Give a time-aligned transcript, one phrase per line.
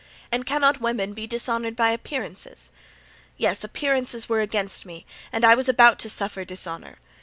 [0.31, 2.71] and cannot women be dishonored by appearances?
[3.37, 6.97] Yes, appearances were against me and I was about to suffer dishonor.